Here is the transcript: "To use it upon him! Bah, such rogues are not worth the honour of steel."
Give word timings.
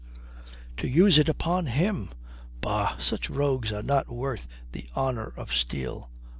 "To 0.77 0.87
use 0.87 1.19
it 1.19 1.29
upon 1.29 1.67
him! 1.67 2.09
Bah, 2.59 2.97
such 2.97 3.29
rogues 3.29 3.71
are 3.71 3.83
not 3.83 4.09
worth 4.09 4.47
the 4.71 4.89
honour 4.97 5.31
of 5.37 5.53
steel." 5.53 6.09